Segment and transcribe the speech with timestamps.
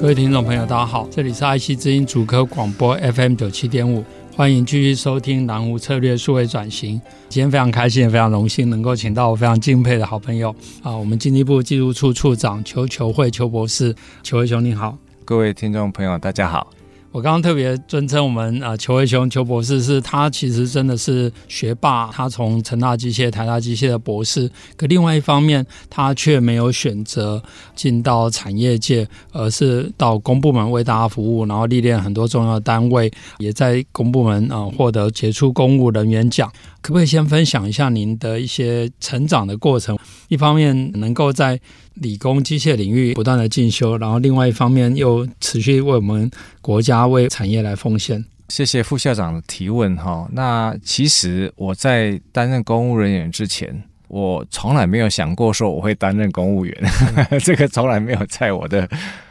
[0.00, 4.02] 各位听众朋友，大家好，这里是爱惜之音主科广播 FM 九七点五，
[4.34, 6.98] 欢迎继续收听南湖策略数位转型。
[7.28, 16.70] 今天非常开心，也非常荣幸能够请到我非常敬佩的好朋友啊，我们经济部技术处处长邱裘慧邱博士，求慧兄你好，各位听众朋友大家好。
[17.12, 22.08] 我刚刚特别尊称我们啊，求慧兄、邱博士，是他其实真的是学霸。
[22.12, 27.42] 他从成大机械、台大机械的博士，可另外一方面，他却没有选择
[27.74, 36.48] 进到产业界，而是到公部门为大家服务，然后历练很多重要的单位，也在公部门啊获得杰出公务人员奖。
[36.80, 39.98] 可不可以先分享一下您的一些成长的过程？
[40.28, 41.60] 一方面能够在
[41.94, 48.24] 理工机械领域不断的进修，然后另外一方面又持续为我们国家为产业来奉献。
[48.48, 50.28] 谢谢副校长的提问哈。
[50.32, 56.74] 那其实我在担任公务人员之前，我从来没有想过说我会担任公务员，
[57.44, 58.88] 这个从来没有在我的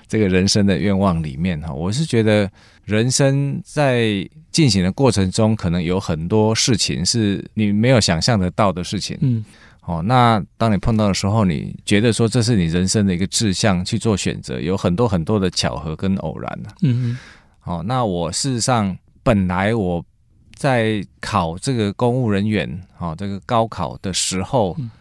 [0.08, 1.74] 这个人生的愿望里面哈。
[1.74, 2.50] 我是觉得
[2.86, 9.18] 人生在进行的过程中，可能有很多事情是你没有想象得到的事情。
[9.22, 9.44] 嗯。
[9.90, 16.70] 哦，那当你碰到的时候，你觉得说这是你人生的一个志向去做选择，有很多很多的巧合跟偶然的。
[16.84, 17.18] 嗯嗯。
[17.64, 20.06] 哦，那我事实上本来我
[20.54, 24.76] 在考这个公务人员，哦，这个高考的时候。
[24.78, 24.92] 嗯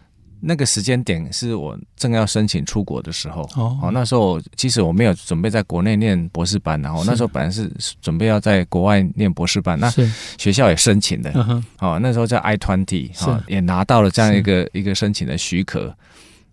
[0.41, 3.41] 那个时间点是我正要申请出国的时候。
[3.55, 9.89] 哦，哦，那时候其实我没有准备在国内念博士班，然后那时候本来是准备要在国外念博士班，那
[10.37, 11.31] 学校也申请的，
[11.79, 15.93] 哦，那时候叫 I twenty，哦，也拿到了这样一个一个申请的许可，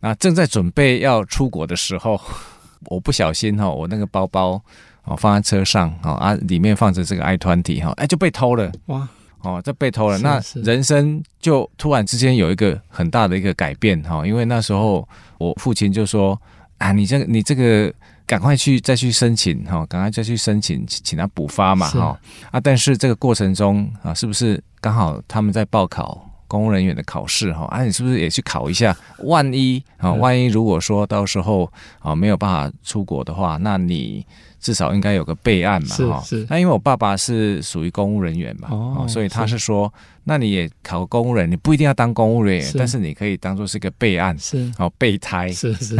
[0.00, 2.20] 那正在准备要出国的时候，
[2.86, 4.60] 我不小心哈，我那个包包
[5.04, 8.72] 哦放在车上哦啊，里面放着这个 I twenty 哈，哎就被偷了。
[8.86, 9.08] 哇。
[9.46, 15.08] 哦，这被偷了，那人生就突然之间有一个很大的一个改变哈，因为那时候
[15.38, 16.36] 我父亲就说
[16.78, 17.92] 啊，你这个你这个
[18.26, 22.18] 赶快去再去申请哈，赶快再去申请，请他补发嘛哈
[22.50, 28.96] 啊，但是这个过程中啊，是不是刚好他们在报考公务人员的考试哈啊，你是不是也去考一下？
[29.18, 31.70] 万一啊，万一如果说到时候
[32.00, 34.26] 啊没有办法出国的话，那你。
[34.60, 36.22] 至少应该有个备案嘛，哈。
[36.24, 36.46] 是。
[36.48, 39.92] 那因为我爸爸是属于公务人员嘛，哦，所以他是说，
[40.24, 44.72] 那你也考个公务人，你不一定要当公务人员，但是你可以当做是个备案，是。
[44.78, 45.48] 哦，备胎。
[45.52, 45.96] 是是。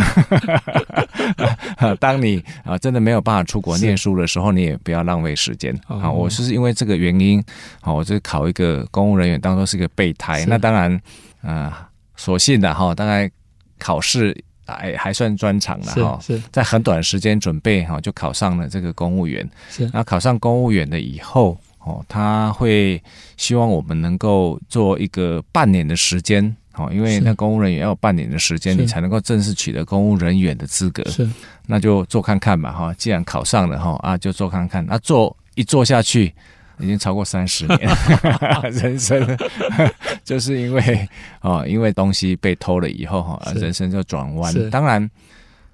[2.01, 5.73] 当你啊真的没有办法出国念书的时候，你也不要浪费时间。
[5.87, 7.43] 啊，我是因为这个原因，
[7.81, 10.45] 好，我就考一个公务人员，当做是个备胎。
[10.47, 11.01] 那当然，
[11.43, 13.31] 啊，所幸的哈，大概
[13.79, 14.37] 考试。
[14.75, 19.49] 哎，还算专长了哈，是在很短时间准备哈，就考上了这个公务员。
[19.71, 23.03] 是，那考上公务员了以后，哦，他会
[23.37, 31.03] 希望我们能够做一个半年的时间，哦，因为那公务人员要有半年的时间，你才能够正式取得公务人员的资格。
[31.11, 31.29] 是，
[31.67, 34.85] 那就做看看吧，哈，既然考上了哈，啊，就做看看。
[34.87, 36.35] 那做一做下去。
[36.79, 37.81] 已经超过三十年，
[38.73, 39.37] 人生
[40.25, 41.09] 就是因为
[41.41, 44.71] 哦，因为东西被偷了以后哈，人生就转弯。
[44.71, 45.11] 当然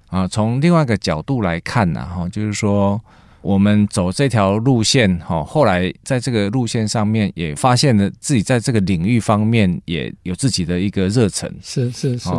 [0.07, 3.01] 啊，从另外一个角度来看呢，哈，就是说
[3.41, 11.53] 我们走这条路线哈，后来在这个路线上面也发现了自己在这个领域方面也有自己的一个热忱。
[11.61, 12.29] 是是是。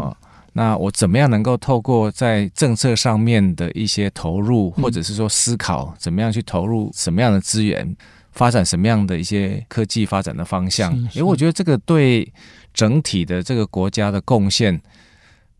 [0.56, 7.84] 那我怎么样能够透过在政策上面的一些投入，或者是说思考，怎么样去投入什么样的资源？
[8.34, 10.92] 发展什么样的一些科技发展的方向？
[11.12, 12.30] 因为我觉得这个对
[12.72, 14.78] 整体的这个国家的贡献，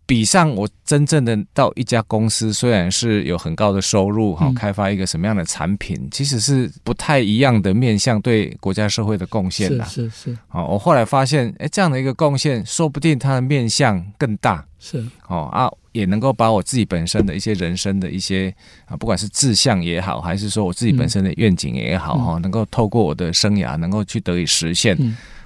[0.04, 9.84] 比上我真正的到一家公司，虽然是有很高的收入，哈，开发一个什么样的产品，其实是不太一样的面向对国家社会的贡献的。
[9.84, 10.38] 是是是。
[10.48, 14.66] 好，我后来发现，哎，这样的一个贡献，说不定它的面向更大。
[14.78, 15.02] 是。
[15.28, 15.70] 哦啊。
[15.94, 18.52] 也能够把我自己本身的一些人生的一些
[18.84, 24.98] 啊，不管是志向也好，还是说我自己本身的愿景也好哈，能够透过我的生涯，能够去得以实现。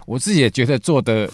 [0.07, 1.31] 我自己也觉得做的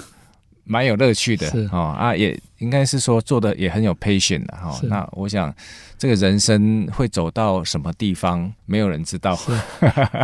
[0.64, 4.78] 蛮有乐趣的哦啊，也应该是说做的也很有 patience 的哈。
[4.84, 5.55] 那我想。
[5.96, 9.38] 这个人生会走到什么地方，没有人知道。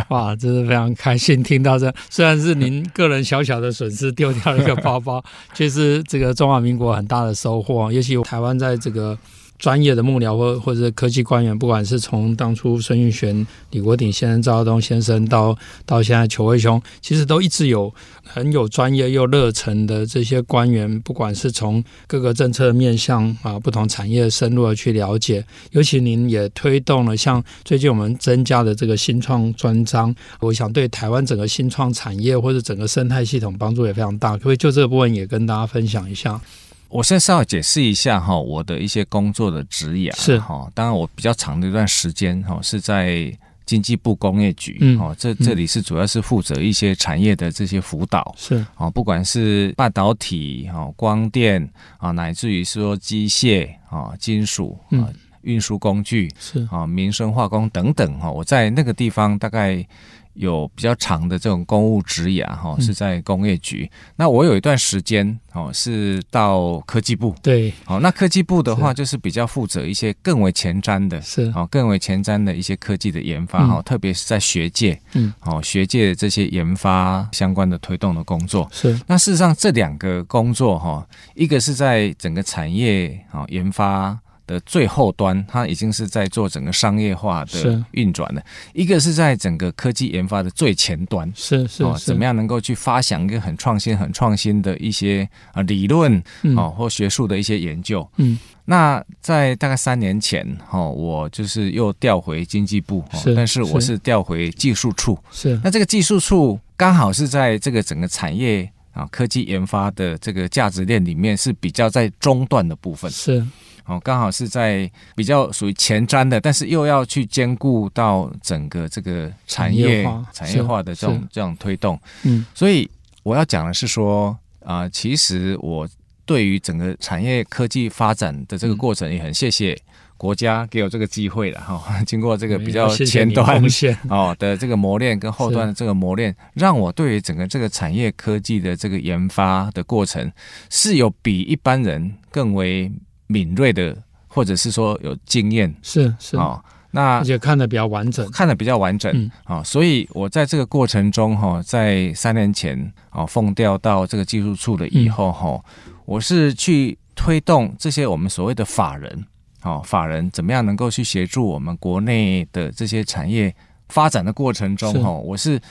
[0.09, 1.91] 哇，真是非常开心听到这。
[2.07, 5.23] 虽然是您个人小小的损失，丢掉了一个包包，
[5.55, 7.91] 却是这个中华民国很大的收获。
[7.91, 9.17] 尤其台湾在这个
[9.61, 15.55] 专业的幕僚或或者是科技官员，不管是从当初孙运璇、李国鼎先生、赵耀东先生到
[15.85, 17.93] 到现在裘惠兄，其实都一直有
[18.23, 25.45] 很有专业又热忱的这些官员，不管是从各个政策面向啊，不同产业深入的去了解。
[25.73, 34.31] 尤其您也推动了像最近我们增加的这个新创专章，我想对台湾整个新创产业或者整个生态系统帮助也非常大。
[34.31, 36.41] 可不可以就这个部分也跟大家分享一下？
[36.91, 40.37] 我先稍微解释一下哈，我的一些工作的职业是。
[40.39, 43.33] 哈，当然我比较长的一段时间哈是在
[43.65, 48.65] 经济部工业局，嗯，哦，这这里是主要是负责一些产业的这些辅导，是。
[48.75, 51.65] 啊，不管是半导体哈、光电
[51.97, 55.07] 啊，乃至于说机械啊、金属啊、
[55.43, 56.67] 运输工具是。
[56.69, 59.87] 啊、民生化工等等哈，我在那个地方大概。
[60.33, 63.89] 有比较长的这种公务职涯哈，是在工业局。
[63.91, 67.35] 嗯、那我有一段时间哦，是到科技部。
[67.41, 78.67] 对，好，那科技部的话，就是比较负责一些更为前瞻的，是哦，更为前瞻的一些科技的研发哈，嗯、特别是在学界，嗯，哦，学界这些研发相关的推动的工作。
[78.71, 81.05] 是，那事实上这两个工作哈，
[81.35, 84.17] 一个是在整个产业哦研发。
[84.51, 88.43] 的最后端，它已经是在做整个商业化的运转了。
[88.73, 96.21] 一个是在整个科技研发的最前端，是是，哦，怎么样能够去发想一个很创新、很创新的一些啊理论
[96.57, 98.07] 哦或学术的一些研究。
[98.17, 103.03] 嗯，那在大概三年前，哈，我就是又调回经济部，
[103.35, 105.17] 但是我是调回技术处。
[105.31, 113.09] 是，那这个技术处刚好是在这个整个产业啊科技研发的这个价值链里面是比较在中段的部分。
[113.09, 113.45] 是。
[113.85, 121.99] 哦，刚好是在比较属于前瞻的，但是又要去兼顾到整个这个产业产业化的这种这种推动。
[122.23, 122.89] 嗯，所以
[123.23, 125.89] 我要讲的是说啊、呃，其实我
[126.25, 129.77] 对于整个产业科技发展的这个过程也很谢谢
[130.15, 132.01] 国家给我这个机会了哈。
[132.05, 133.61] 经过这个比较前端
[134.07, 140.31] 哦的这个磨练跟后端的这个磨练，让我对于整个这个产业科技的这个研发的过程
[140.69, 142.89] 是有比一般人更为。
[143.31, 143.95] 敏锐的，
[144.27, 146.35] 或者是说有经验，是是。
[146.35, 149.11] 啊、哦，那而且看得比较完整，看得比较完整
[149.45, 149.59] 啊、嗯。
[149.59, 159.25] 哦，所以我在这个过程中哈，在三年前啊，奉调到这个技术处了以后哈，嗯、我是去推动这些我们所谓的法人，
[159.63, 163.55] 哦，法人怎么样能够去协助我们国内的这些产业
[163.89, 165.61] 发展的过程中哈，是我是。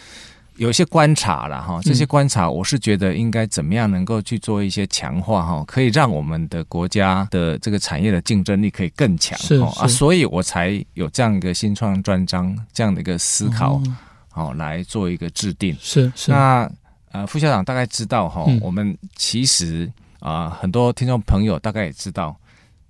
[0.60, 13.80] 有一些观察了哈，这些观察我是觉得应该怎么样能够去做一些强化哈，可以让我们的国家的这个产业的竞争力可以更强是啊，所以我才有这样一个新创专章这样的一个思考，
[14.28, 15.74] 好来做一个制定。
[15.80, 16.30] 是是。
[16.30, 16.70] 那
[17.12, 22.36] 呃副校长大概知道哈，我们其实啊很多听众朋友大概也知道，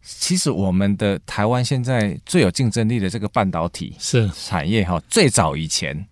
[0.03, 4.29] 其实我们的台湾现在最有竞争力的这个半导体是。
[4.31, 6.05] 产业哈，最早以前。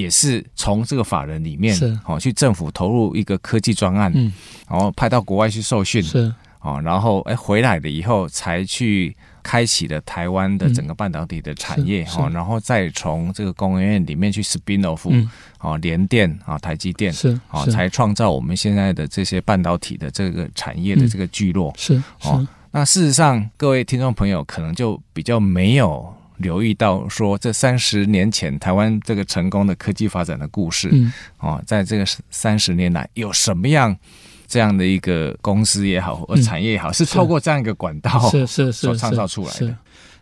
[0.00, 1.98] 也是从这个法人里面，是。
[2.06, 4.32] 哦，去政府投入一个科技专案，嗯，
[4.68, 6.32] 然后派到国外去受训，是。
[6.60, 15.28] 哦，然后哎回来了以后，才去开启了台湾的整个半导体的产业，哦，然后再从这个工研院里面去 spin off，
[15.60, 22.46] 哦，联电啊，台积电是哦，才创造我们现在的这些半导体的这个产业的这个聚落，是哦。
[22.72, 26.14] 那事实上，各位听众朋友可能就比较没有。
[26.40, 33.96] 留意到说，这三十年前台湾这个成功的科技发展的故事，嗯，哦，在这个三十年来有什么样
[34.46, 39.76] 这样的一个公司也好，或产业也好，是透过这样一个管道是是是所创造出来的，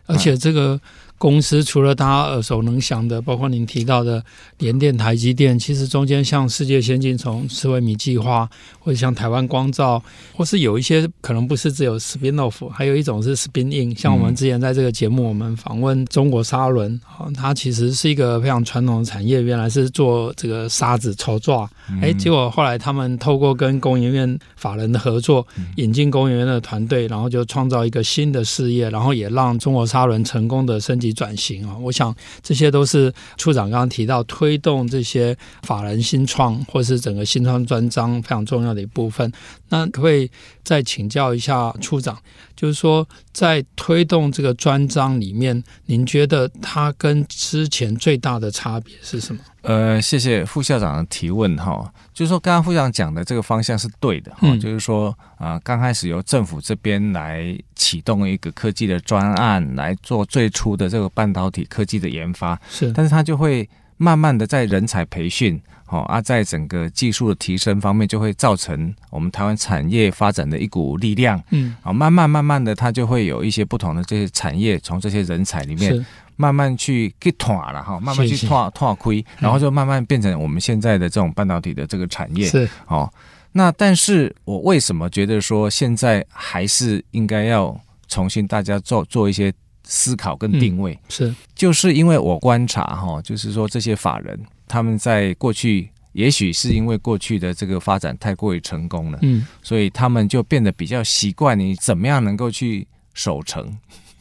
[0.05, 0.79] 而且这个。
[1.19, 4.23] 公司除了大家耳熟能详的，包括您提到的
[4.57, 8.49] 联电、台积电，其实中间像世界先进从四微米计划，
[8.79, 10.01] 或者像台湾光照，
[10.33, 13.93] 或是有一些可能不是只有 spin off，还有一种是 spin in。
[13.93, 16.97] 像我们之前在这个节目，我们访问中国砂轮，
[17.35, 21.69] 它其实是一个非常传统的产业，原来是做这个沙子抽抓，
[22.01, 25.45] 哎，结果后来他们透过跟工研院法人的合作，
[25.75, 31.08] 引进工研院的团队，然后就创造一个新的事业，然后也让中国砂轮成功的升级。
[31.13, 39.31] 转型啊，我想这些都是处长刚刚提到推动这些法人新创或是整个新创专章非常重要的一部分。
[39.69, 40.29] 那可不可以
[40.63, 42.17] 再请教一下处长，
[42.55, 49.41] 就是说在推动这个专章里面，您觉得它跟之前最大的差别是什么？
[49.61, 51.91] 呃，谢谢副校长的提问哈。
[52.13, 54.39] 就是说，刚刚副校长讲的这个方向是对的哈。
[54.41, 63.67] 嗯、就是说啊，刚开始由政府这边来启动一个科技的专案来做最初的这个半导体科技的研发，是，但是它就会
[64.01, 71.43] 慢慢的在人才培训，好啊，在整个技术的提升方面，就会造成我们台湾产业发展的一股力量。
[71.49, 76.05] 嗯，啊，慢慢慢慢的，它就会有一些不同的这些产业，从这些人才里面
[76.37, 82.47] 慢慢去给拓了哈，慢慢去拓拓亏，然后就慢慢变成我们现在的这种半导体的这个产业。
[82.47, 83.11] 是哦，
[83.51, 87.77] 那但是我为什么觉得说现在还是应该要
[88.07, 89.53] 重新大家做做一些。
[89.91, 103.65] 思考跟定位、嗯、是，就是因为我观察哈，就是说这些法人他们在过去，也许是因为过去的这个发展太过于成功了，嗯，所以他们就变得比较习惯你怎么样能够去守成，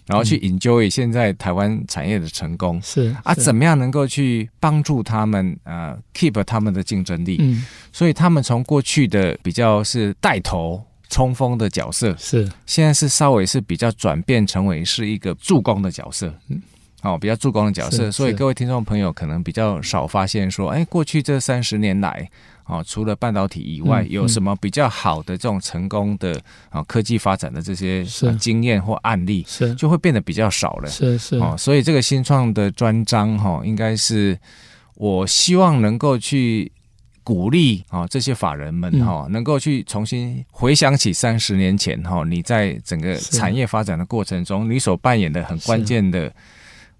[0.07, 10.83] 然后去 enjoy 现在台湾产业的成功，是啊，怎么样能够去帮助他们呃 keep 他们的竞争力，嗯，所以他们从过去的比较是带头。
[11.09, 12.15] 冲锋的角色。
[12.19, 16.63] 是，现在是稍微是比较转变成为是一个助攻的角色，嗯，
[17.03, 22.29] 哦，比较助攻的角色，所以各位听众朋友可能比较少发现说，哎，过去这三十年来，
[22.67, 28.05] 哦，除了半导体以外，嗯、有什么比较好的这种成功的啊科技发展的这些
[28.39, 29.75] 经验或案例，是。
[29.75, 34.39] 就会变得比较少了，是是，哦，所以这个新创的专章哈，应该是
[34.95, 36.71] 我希望能够去。
[37.29, 46.33] 鼓励啊，这些法人们哈，能够去重新回想起三十年前哈，你在整个产业发展的过程中，你所扮演的很关键的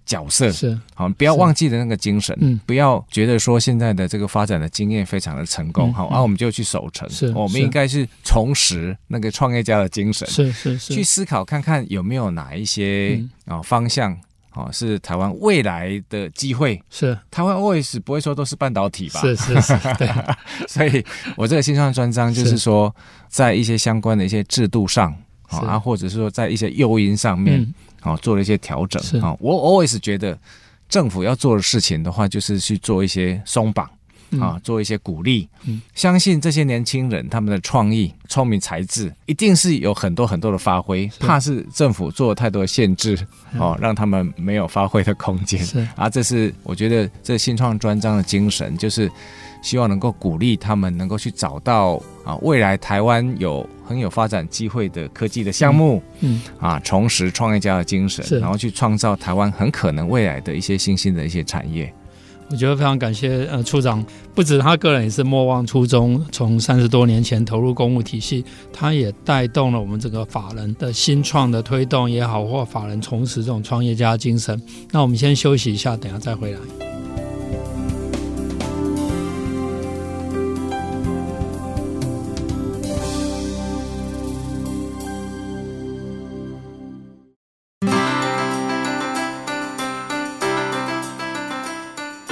[0.05, 14.15] 角色是好，不要忘记的那个精神，嗯，不要觉得说现在的这个发展的经验非常的成功，好，然后我们就去守成，是，我们应该是重拾那个创业家的精神，是是是，去思考看看有没有哪一些啊方向。
[14.53, 16.81] 哦，是台湾未来的机会。
[16.89, 19.21] 是台湾 always 不会说都是半导体吧？
[19.21, 20.09] 是是是，对。
[20.67, 21.05] 所以
[21.37, 22.93] 我这个新创专章就是说，
[23.27, 25.15] 在一些相关的一些制度上
[25.47, 27.65] 啊，或者是说在一些诱因上面
[28.01, 29.35] 啊，做了一些调整啊。
[29.39, 30.37] 我 always 觉得
[30.87, 33.89] 政府要做的事情的话，就是去做一些松绑。
[34.39, 41.09] 啊，做一些鼓励，嗯，相信这些年轻人他们的创意、聪明才智，一定是有很多很多的发挥。
[41.19, 43.17] 怕是政府做了太多的限制，
[43.57, 45.59] 哦，让他们没有发挥的空间。
[45.63, 45.87] 是。
[45.95, 49.09] 啊，这是我觉得这新创专章的精神，就是
[49.61, 61.91] 希望能够鼓励他们能够去找到啊，未来台湾有很有发展机会的科技的项目，嗯，啊，重拾创业家的精神，然后去创造台湾很可能未来的一些新兴的一些产业。
[62.51, 64.03] 我觉得非常感谢呃处长，
[64.33, 74.59] 不止他个人也是莫忘初衷，从三十多年前投入公务体系，他也带动了我们这个法人的新创的推动也好，或法人重拾这种创业家精神。
[74.91, 76.88] 那我们先休息一下，等下再回来。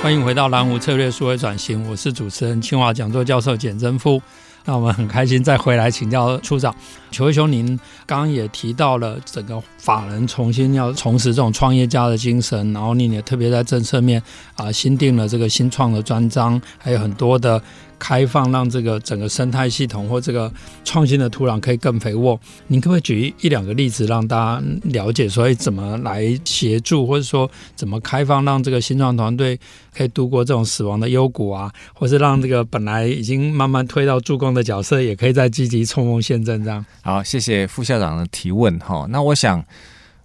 [0.07, 4.21] 欢迎回到蓝湖策略数位转型，我是主持人清华讲座教授简真夫。
[4.63, 6.73] 那我们很开心再回来请教处长，
[7.11, 14.23] 求求，您刚刚也提到了整个法人重新要重拾这种创业家的精神，然后您也特别在政策面
[14.55, 17.61] 啊新定了这个新创的专章，还有很多的。
[17.99, 20.51] 开放让这个整个生态系统或这个
[20.83, 22.39] 创新的土壤可以更肥沃。
[22.67, 29.59] 您可不可以举一两个例子让大家了解，所以怎么来协助，或者说怎么开放让这个新创团队
[29.95, 36.85] 可以度过这种死亡的幽谷啊，或是让这个本来已经慢慢推到助攻的角色，也可以再积极冲锋陷阵这样？
[37.01, 39.05] 好，谢谢副校长的提问哈。
[39.09, 39.63] 那我想。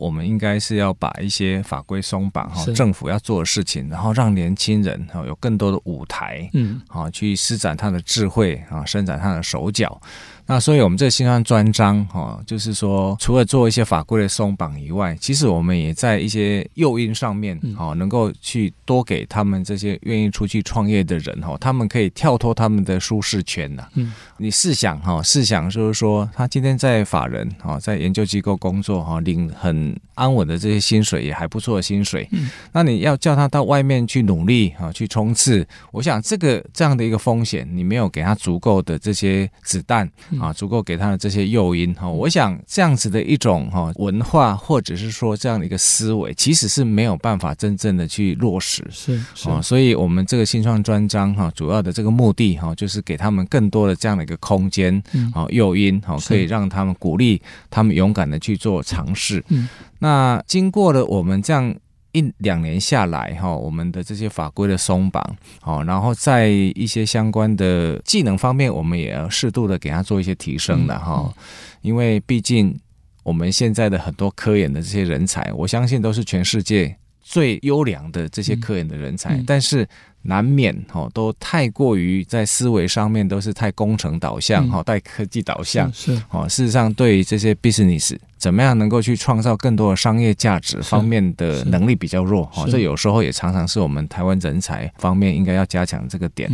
[0.02, 10.00] 我们应该是要把一些法规松绑哈，政府要做的事情，然后让年轻人哈有更多的舞台，嗯，好去施展他的智慧啊，伸展他的手脚。
[10.46, 23.86] 那所以，我们这个新创专章哈，就是说，除了做一些法规的松绑以外，其实我们也在一些诱因上面，哈，能够去多给他们这些愿意出去创业的人哈，他们可以跳脱他们的舒适圈呐。
[23.94, 32.28] 嗯，你试想哈，试想就是说，他今天在法人哈，在研究机构工作哈，领很安稳的这些薪水，也还不错的薪水。
[32.32, 40.10] 嗯，那你要叫他到外面去努力哈，去冲刺，我想这个这样的一个风险，你没有给他足够的这些子弹。
[40.42, 48.84] 啊，足够给他的这些诱因哈，我想这样子的一种哈文化，或者是说这样的一个思维，其实是没有办法真正的去落实。
[48.90, 55.00] 是啊，所以我们这个新创专章哈，主要的这个目的哈，就是给他们更多的这样的一个空间
[55.32, 59.44] 啊诱因哈，可以让他们鼓励他们勇敢的去做尝试。
[59.48, 59.68] 嗯，
[60.00, 61.72] 那经过了我们这样。
[62.12, 71.32] 一两年下来，哈，我们的这些法规的松绑，好，然后在一些相关的技能方面，我们也要适度的给他做一些提升的哈，
[71.80, 72.78] 因为毕竟
[73.22, 79.88] 我们现在的很多科研的这些人才，我相信都是全世界最优良的这些科研的人才，但是
[80.22, 86.48] 难免哈，都太过于在思维上面都是太工程导向哈，带、嗯、科技导向是哦。
[86.48, 96.48] 事实上，对于这些 business 怎么样能够去创造更多的商业价值方面的能力比较弱哈，这有时候也常常是我们台湾人才方面应该要加强这个点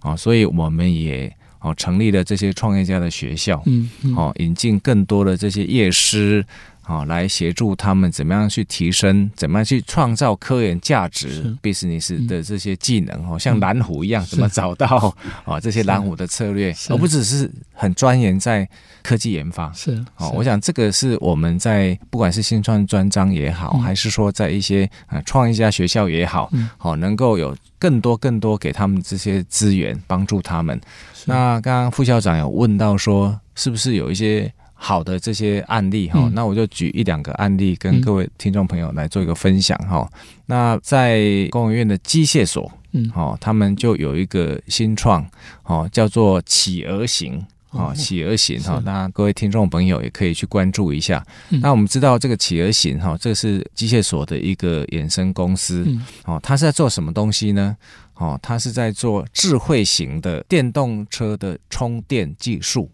[0.00, 0.16] 啊、嗯。
[0.16, 6.44] 所以我们也哦成立了这些创业家的学校，嗯，哦、嗯，引进更多的这些业师。
[6.90, 18.68] 啊，来协助他们怎么样去提升，怎么样去创造科研价值，business 的这些技能哦，像蓝湖一样，怎么找到啊 这些蓝湖的策略，而不只是很钻研在
[19.04, 19.72] 科技研发。
[19.72, 30.80] 是哦，我想这个是我们在不管是新创专章也好，还是说在一些啊创业家学校也好，好能够有更多更多给他们这些资源帮助他们。
[31.24, 34.52] 那刚刚副校长有问到说，是不是有一些？
[34.82, 40.20] 好的这些案例哈、嗯，那我就举一两个案例跟各位听众朋友来做一个分享哈、嗯。
[40.46, 45.22] 那在工研院的机械所，嗯，哦，他们就有一个新创，
[45.64, 51.22] 哦，叫做企鹅型，哦，企鹅型哈，那各位听众朋友也可以去关注一下。
[51.60, 55.86] 那我们知道这个企鹅型哈，这是机械所的一个衍生公司，
[56.24, 57.76] 哦，它是在做什么东西呢？
[58.14, 62.90] 哦，它是在做智慧型的电动车的充电技术。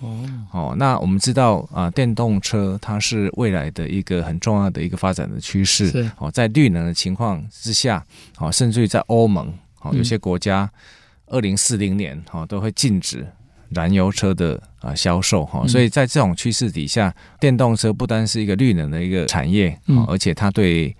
[0.00, 5.88] 哦哦，那我们知道啊、呃，电动车它是未来的一个很重要的一个发展的趋势。
[5.88, 8.04] 是哦，在绿能的情况之下，
[8.38, 9.52] 哦，甚至于在欧盟，
[9.82, 10.70] 哦，有些国家
[11.26, 13.26] 二零四零年哦都会禁止
[13.68, 15.66] 燃油车的啊销售哈。
[15.66, 20.96] 所以在这种趋势底下，电动车不单是一个绿能的一个产业，哦，而且它对。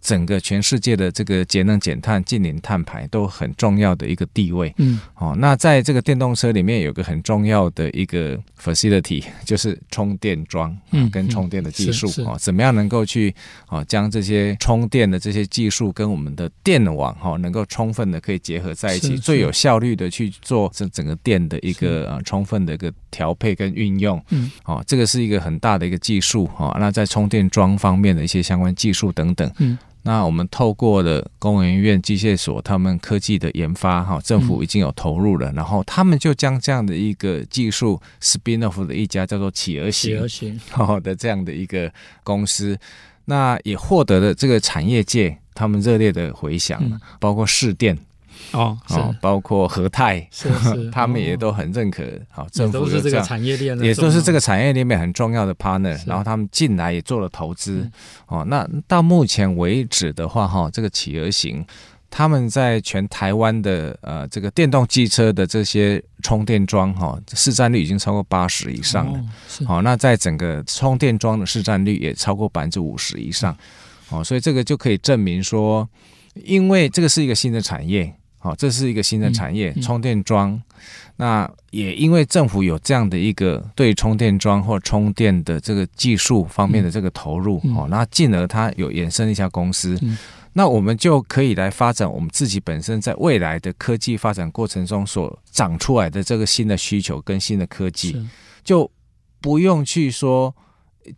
[0.00, 4.72] 整个全世界的这个节能减碳、近零碳排都很重要的一个地位。
[4.78, 13.34] 嗯，哦，那在这个电动车里面有个很重要的一个 facility，就是充电桩，嗯，跟充电的技术哦，怎么样能够去
[13.68, 24.22] 哦将这些充电的这些技术跟我们的电网哈能够充分的可以结合在一起，最有效率的去做这整个电的一个呃充分的一个调配跟运用。
[24.30, 26.74] 嗯，哦，这个是一个很大的一个技术哈。
[26.80, 29.76] 那在充电桩方面的一些相关技术等等，嗯。
[30.02, 41.92] 那我们透过了工研院机械所，他们科技的研发，哈，政府已经有投入了，然后他们就将这样的一个技术 spin off 的一家叫做企鹅型，企鹅型好的这样的一个
[42.24, 42.78] 公司，
[43.26, 46.82] 那也获得了这个产业界他们热烈的回响，
[47.18, 47.98] 包括市电。
[48.52, 52.02] 哦，哦，包括和泰，是是， 他们也都很认可。
[52.30, 55.96] 好、哦，政府都是这个产业链，也都是这个产业链里面很重要的 partner。
[56.06, 57.80] 然后他们进来也做了投资。
[57.82, 57.92] 嗯、
[58.28, 61.64] 哦，那到目前为止的话，哈，这个企鹅型，
[62.10, 69.20] 他们在全台湾的呃这个电动机车的这些充电桩，哈、哦，市占率已经超过八十以上了。
[69.64, 73.56] 好、哦，那在整个充电桩的市占率也超过百分之五十以上。
[74.10, 75.88] 哦，所以这个就可以证明说，
[76.34, 78.12] 因为这个是一个新的产业。
[78.42, 80.60] 好，这是一个新的产业，充电桩。
[81.16, 90.16] 那也因为政府有这样的一个对充电桩或充电的这个技术方面的这个投入，哦、嗯，那进而它有衍生一家公司、嗯，
[90.54, 98.16] 那我们就可以来发展我们自己本身在未来的科技发展过程中所长出来的这个新的需求跟新的科技，
[98.64, 98.90] 就
[99.42, 100.54] 不用去说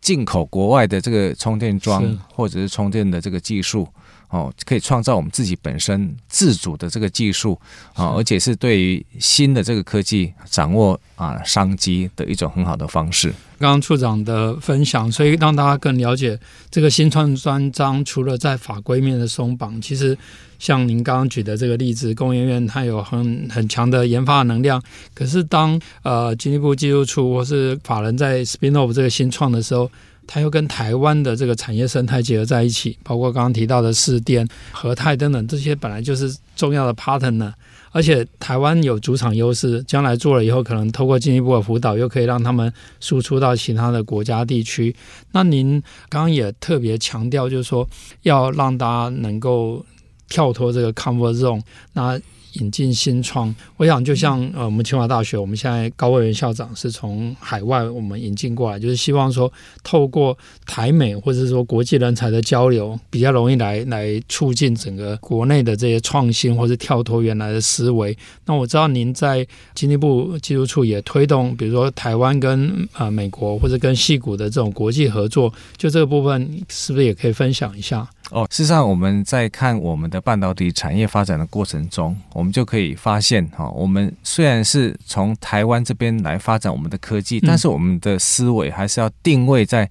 [0.01, 2.05] 进口国外的这个充电桩
[2.35, 3.87] 或者是充电的这个技术。
[4.33, 7.61] 哦，可以创造我们自己本身自主的这个技术
[7.93, 13.29] 啊，而且是对于新的这个科技掌握啊商机的一种很好的方式。
[13.59, 16.41] 刚刚处长的分享，所以让大家更了解
[16.71, 20.17] 这个新创专章，除了在法规面的松绑，其实
[20.59, 24.83] 像您刚刚举的这个例子，工研院它有很很强的研发能量。
[25.13, 29.91] 可是当呃经济部技术处或是法人在 spin off 这个新创的时候，
[30.33, 37.53] 它又跟台湾的这个产业生态结合在一起，包括刚刚提到的市电、和泰等等，这些本来就是重要的 partner。
[37.91, 44.97] 而且台湾有主场优势，将来做了以后，可能透过进一步的辅导，又可以让他们输出到其他的国家地区。
[45.33, 45.73] 那您
[46.09, 47.87] 刚刚也特别强调，就是说
[48.23, 49.85] 要让大家能够
[50.31, 51.61] 跳脱这个 comfort zone。
[51.93, 52.19] 那
[52.55, 60.37] 引进新创，我想就像呃，我们清华大学，我们现在高委员校长是从海外我们引进过来，就是希望说透过
[60.67, 68.17] 台美或者说国际人才的交流，比较容易来来促进整个国内的这些创新，或是跳脱原来的思维。
[68.45, 78.09] 那我知道您在经济部技术处也推动，比如说台湾跟呃美国或者跟矽谷的这种国际合作，就这个部分是不是也可以分享一下？
[78.33, 89.89] 哦，事实上我们在看我们的半导体产业发展的过程中，我们就可以发现，哈，我们虽然是从台湾这边来发展我们的科技，但是我们的思维还是要定位在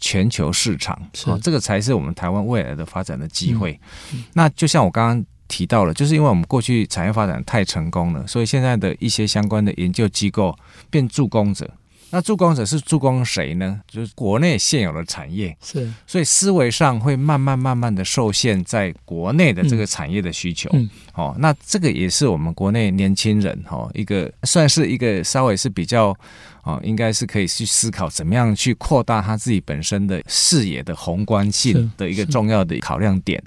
[0.00, 3.78] 全球市场，哦，这个才是我们台湾未来的发展的机会。
[4.12, 10.54] 嗯嗯、那就像我刚刚提到了，就是因为我们过去产业发展太成功了，所以现在的一些相关的研究机构
[10.90, 11.70] 变助攻者。
[12.14, 13.80] 那助攻者是助攻谁呢？
[13.88, 20.70] 就是国内现有的产业，是，所以思维上会慢慢慢慢的受限在国内的这个产业的需求。
[20.74, 26.16] 嗯，哦，那这个也是我们国内年轻人哈一个算是一个稍微是比较
[26.62, 33.42] 哦，应该是可以去思考怎么样去扩大他自己本身的视野的宏观性的一个重要的考量点。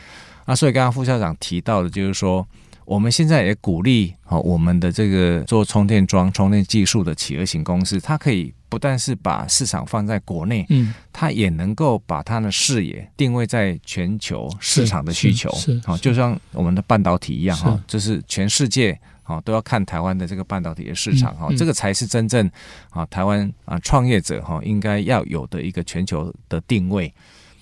[0.46, 2.46] 那所以刚刚副校长提到的就是说。
[2.88, 22.50] 我们现在也鼓励哦，我们的这个做充电桩、充电技术的企鹅型公司，它可以不但是把市场放在国内，嗯，它也能够把它的视野定位在全球市场的需求，是，好，就像我们的半导体一样哈，就是全世界哦都要看台湾的这个半导体的市场哈，这个才是真正
[22.90, 27.14] 啊台湾啊创业者哈应该要有的一个全球的定位。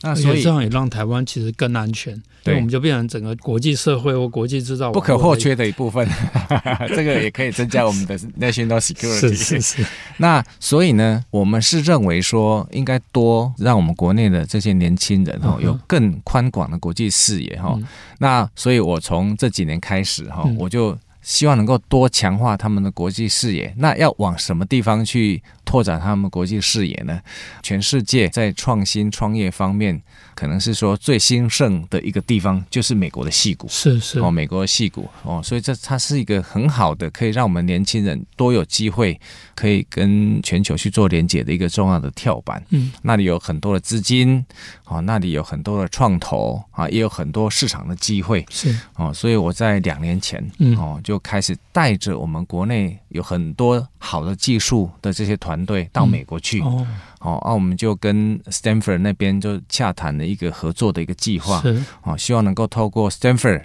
[0.05, 6.07] 那所以这样也让台湾其实更安全，对，我们就变成整个国际社会或国际制造不可或缺的一部分。
[6.95, 9.19] 这个也可以增加我们的 national security。
[9.19, 9.85] 是是是。
[10.17, 17.75] 那所以呢，我们是认为说，应该多让我们国内的这些年轻人哈，有更宽广的国际视野哈。
[18.19, 20.95] 那所以我从这几年开始哈，我就。
[21.25, 27.19] 希望能够多强化他们的国际视野，那要往什么地方去拓展他们国际视野呢？
[27.63, 29.99] 全世界在创新创业方面，
[30.35, 33.67] 可能是说最兴盛的一个地方，就是美国的戏谷。
[33.67, 39.19] 是是哦，美国的戏谷哦，所以这它是一个很好的，可以让我们年轻人多有机会，
[39.55, 42.63] 可以跟全球去做连接的一个重要的跳板。
[42.69, 44.45] 嗯，那里有很多的资金，
[44.85, 48.45] 哦，那里有很多的创投啊，也有很多市场的机会。
[48.51, 51.15] 是哦，所以我在两年前，嗯，哦就。
[51.15, 56.85] 就开始带着我们国内有很多好的技术的这些团队到美国去，哦，
[57.21, 63.63] 哦，啊我们就跟 Stanford 那边就洽谈了一个合作的一个计划，是，哦，希望能够透过 Stanford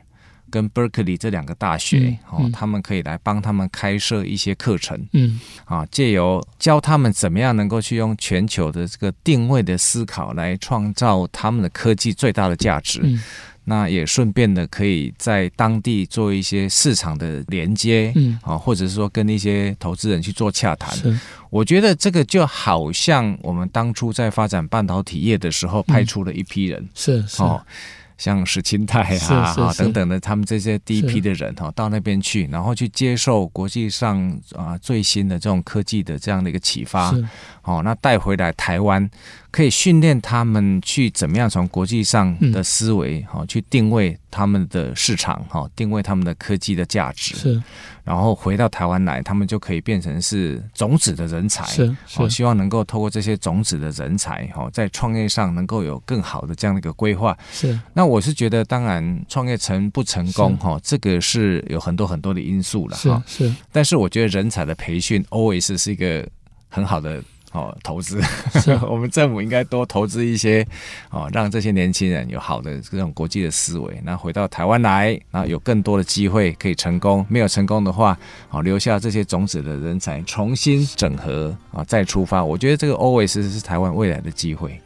[0.50, 13.00] 跟 Berkeley 这两个大学，哦，他们可以来帮他们开设一些课程，嗯，啊，借由教他们怎么样能够去用全球的这个定位的思考来创造他们的科技最大的价值。
[13.62, 20.98] 那也顺便的可以在当地做一些市场的连接，嗯，啊，或者是说跟一些投资人去做洽谈。
[21.50, 27.42] 我觉得这个就好像我们当初在发展半导体业的时候派出了一批人，是是。
[28.20, 37.10] 像史清泰啊啊等等的，他们这些第一批的人哈，到那边去，然后去接受国际上啊最新的这种科技的这样的一个启发，
[37.62, 39.10] 哦，那带回来台湾，
[39.50, 47.62] 可以训练他们去怎么样从国际上的思维哈去定位他们的市场哈，定位他们的科技的价值，是，
[48.04, 58.10] 然后回到台湾来，他们就可以变成是种子的人才，是，我希望能够透过这些种子的人才哈，在创业上能够有更好的这样的一个规划，是，那。
[58.10, 63.22] 我是觉得，当然创业成不成功哈，这个是有很多很多的因素了哈。
[63.24, 66.28] 是，但是我觉得人才的培训 always 是一个
[66.68, 68.20] 很好的哦投资。
[68.60, 70.66] 是， 我们政府应该多投资一些
[71.10, 77.24] 哦，让这些年轻人有好的这种国际的思维，那回到台湾来，然后有更多的机会可以成功。
[77.28, 78.18] 没有成功的话，
[78.50, 82.44] 哦，留下这些种子的人才，重新整合啊，再出发。
[82.44, 84.80] 我觉得这个 always 是台湾未来的机会。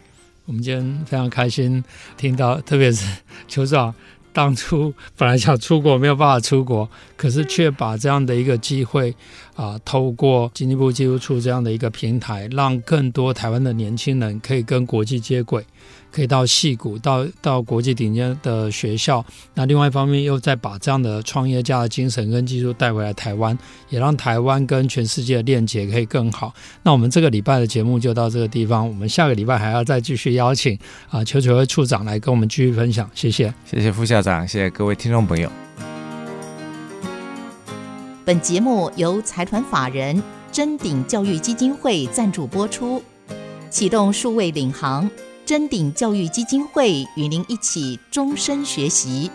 [0.47, 1.83] 我们今天非常开心
[2.17, 3.07] 听到，特别是
[3.49, 3.95] 邱长
[4.33, 6.87] 当初本来想出国，没有办法出国，
[7.25, 9.15] 可是却把这样的一个机会
[9.57, 15.65] 啊、透过经济部技术处这样的一个平台，让更多台湾的年轻人可以跟国际接轨。
[16.13, 19.25] 可以到戏谷，到到国际顶尖的学校。
[19.55, 23.59] 那另外一方面，又再把这样的创业家的精神跟技术带回来台湾，
[23.89, 26.55] 也让台湾跟全世界的链接可以更好。
[26.85, 33.11] 那我们这个礼拜的节目就到这个地方，我们下个礼拜还要再继续邀请啊邱求慧处长来跟我们继续分享。
[33.13, 35.64] 谢谢，谢谢副校长，谢谢各位听众朋友。
[38.27, 43.03] 本节目由财团法人臻鼎教育基金会赞助播出，
[43.69, 45.11] 启动数位领航。
[45.45, 49.31] 臻鼎教育基金会与您一起终身学习。